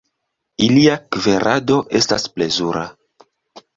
Ilia 0.67 0.95
kverado 1.17 1.77
estas 2.01 2.27
plezura. 2.39 2.87